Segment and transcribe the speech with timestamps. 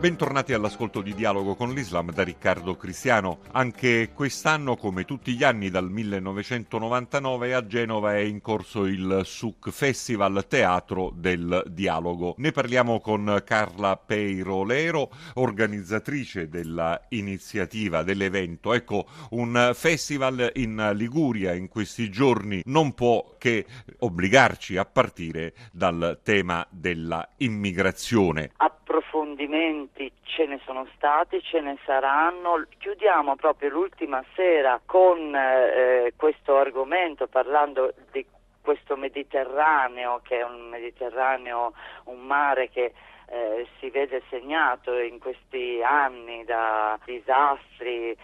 [0.00, 3.40] Bentornati all'ascolto di Dialogo con l'Islam da Riccardo Cristiano.
[3.52, 9.68] Anche quest'anno, come tutti gli anni dal 1999, a Genova è in corso il SUC
[9.68, 12.34] Festival Teatro del Dialogo.
[12.38, 18.72] Ne parliamo con Carla Peirolero, organizzatrice dell'iniziativa, dell'evento.
[18.72, 23.66] Ecco, un festival in Liguria in questi giorni non può che
[23.98, 28.52] obbligarci a partire dal tema della immigrazione
[28.90, 32.66] approfondimenti ce ne sono stati, ce ne saranno.
[32.78, 38.26] Chiudiamo proprio l'ultima sera con eh, questo argomento parlando di
[38.60, 41.72] questo Mediterraneo che è un Mediterraneo,
[42.04, 42.92] un mare che
[43.30, 48.16] eh, si vede segnato in questi anni da disastri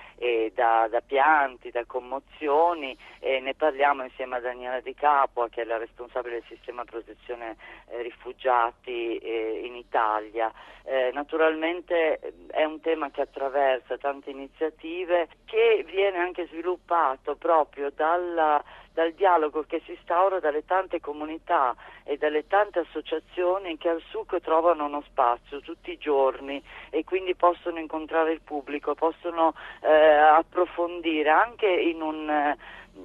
[0.55, 5.65] da, da, pianti, da commozioni e ne parliamo insieme a Daniela Di Capua che è
[5.65, 7.57] la responsabile del sistema protezione
[7.89, 10.53] eh, rifugiati eh, in Italia.
[10.85, 18.63] Eh, naturalmente è un tema che attraversa tante iniziative che viene anche sviluppato proprio dalla
[18.97, 24.41] dal dialogo che si instaura dalle tante comunità e dalle tante associazioni che al SUC
[24.41, 31.29] trovano uno spazio tutti i giorni e quindi possono incontrare il pubblico, possono eh, approfondire
[31.29, 32.57] anche in un eh,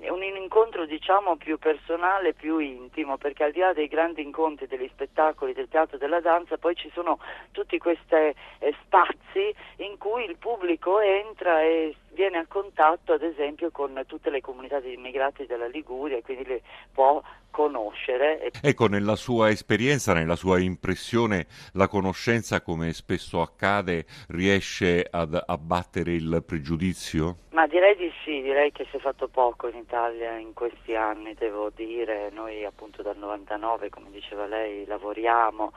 [0.10, 4.88] un incontro diciamo più personale, più intimo, perché al di là dei grandi incontri, degli
[4.88, 7.20] spettacoli, del teatro della danza, poi ci sono
[7.52, 8.36] tutti questi eh,
[8.84, 14.42] spazi in cui il pubblico entra e viene a contatto ad esempio con tutte le
[14.42, 18.52] comunità di immigrati della Liguria e quindi le può conoscere.
[18.62, 26.14] Ecco, nella sua esperienza, nella sua impressione, la conoscenza, come spesso accade, riesce ad abbattere
[26.14, 27.38] il pregiudizio?
[27.52, 31.36] Ma direi di sì, direi che si è fatto poco in Italia in questi anni,
[31.36, 35.74] devo dire, noi appunto dal 99, come diceva lei, lavoriamo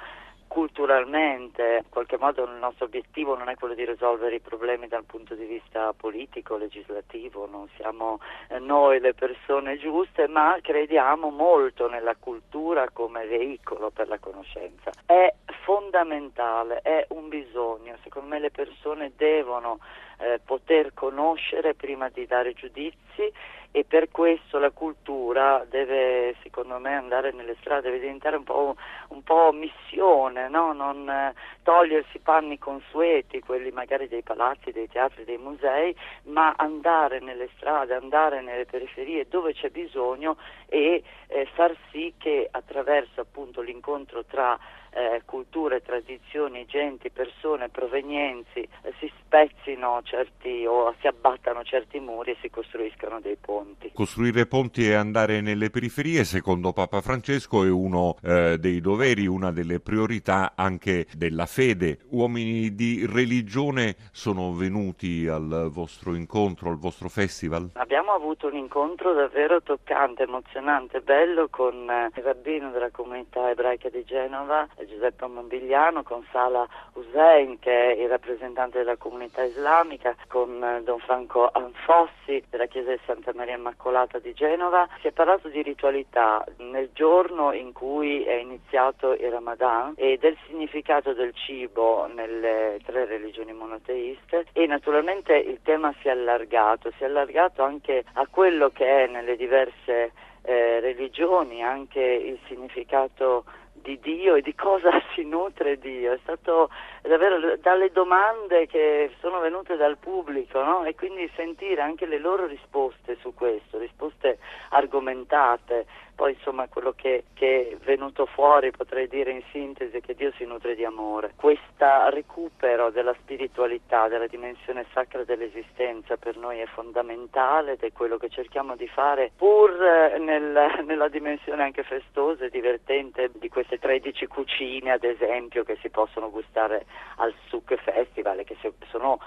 [0.55, 5.03] culturalmente, in qualche modo il nostro obiettivo non è quello di risolvere i problemi dal
[5.03, 11.89] punto di vista politico, legislativo, non siamo eh, noi le persone giuste, ma crediamo molto
[11.89, 14.93] nella cultura come veicolo per la conoscenza.
[15.05, 19.81] È fondamentale, è un bisogno, secondo me le persone devono
[20.19, 23.33] eh, poter conoscere prima di dare giudizi
[23.77, 28.77] e per questo la cultura deve secondo me andare nelle strade, deve diventare un po',
[29.09, 30.73] un po missione, no?
[30.73, 35.93] non eh, togliersi panni consueti, quelli magari dei palazzi, dei teatri, dei musei,
[36.27, 40.37] ma andare nelle strade, andare nelle periferie dove c'è bisogno
[40.69, 44.57] e eh, far sì che attraverso appunto l'incontro tra
[44.95, 52.31] eh, culture, tradizioni, genti, persone, provenienzi eh, si spezzino certi o si abbattano certi muri
[52.33, 53.64] e si costruiscano dei ponti.
[53.95, 59.53] Costruire ponti e andare nelle periferie, secondo Papa Francesco, è uno eh, dei doveri, una
[59.53, 61.99] delle priorità anche della fede.
[62.09, 67.71] Uomini di religione sono venuti al vostro incontro, al vostro festival?
[67.75, 73.89] Abbiamo avuto un incontro davvero toccante, emozionante, bello con eh, il rabbino della comunità ebraica
[73.91, 80.63] di Genova, Giuseppe Mobigliano, con Sala Hussein che è il rappresentante della comunità islamica, con
[80.63, 84.89] eh, Don Franco Anfossi della chiesa di Santa Maria Immacolata di Genova.
[85.01, 90.37] Si è parlato di ritualità nel giorno in cui è iniziato il Ramadan e del
[90.47, 97.03] significato del cibo nelle tre religioni monoteiste e naturalmente il tema si è allargato, si
[97.03, 100.13] è allargato anche a quello che è nelle diverse
[100.43, 103.45] eh, religioni, anche il significato
[103.85, 106.13] di Dio e di cosa si nutre Dio.
[106.13, 106.71] È stato
[107.03, 110.85] davvero dalle domande che sono venute dal pubblico no?
[110.85, 114.39] e quindi sentire anche le loro risposte su questo, risposte
[114.71, 115.87] argomentate.
[116.15, 120.45] Poi insomma quello che, che è venuto fuori potrei dire in sintesi che Dio si
[120.45, 121.33] nutre di amore.
[121.35, 121.63] Questo
[122.11, 128.29] recupero della spiritualità, della dimensione sacra dell'esistenza per noi è fondamentale ed è quello che
[128.29, 134.27] cerchiamo di fare pur eh, nel, nella dimensione anche festosa e divertente di queste 13
[134.27, 138.57] cucine ad esempio che si possono gustare al Suc Festival che
[138.91, 139.19] sono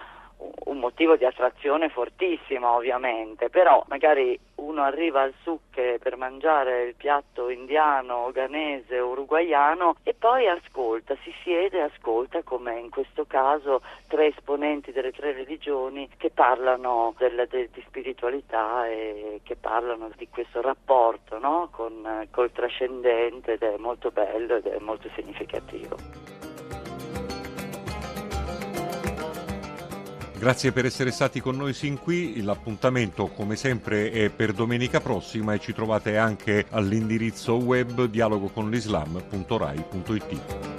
[0.66, 6.95] un motivo di attrazione fortissimo ovviamente, però magari uno arriva al sucche per mangiare il
[6.95, 13.81] piatto indiano, ghanese, uruguaiano e poi ascolta, si siede e ascolta come in questo caso
[14.07, 20.28] tre esponenti delle tre religioni che parlano del, de, di spiritualità e che parlano di
[20.30, 21.69] questo rapporto no?
[21.72, 26.37] con, col trascendente ed è molto bello ed è molto significativo.
[30.38, 35.54] Grazie per essere stati con noi sin qui, l'appuntamento come sempre è per domenica prossima
[35.54, 40.76] e ci trovate anche all'indirizzo web dialogoconlislam.rai.it.